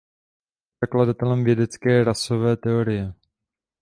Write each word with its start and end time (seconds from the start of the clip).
Je 0.79 0.85
zakladatelem 0.87 1.43
vědecké 1.43 2.03
rasové 2.03 2.57
teorie. 2.57 3.13